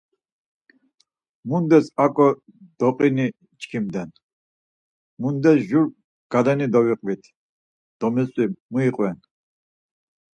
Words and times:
Mundes 1.49 1.85
ak̆o 2.05 2.27
doqini 2.79 3.27
çkimden, 3.61 4.09
mundes 5.21 5.59
jur 5.69 5.85
galeni 6.31 6.67
doviqvit, 6.73 7.23
domitzvi 7.99 8.45
muiqven? 8.71 9.17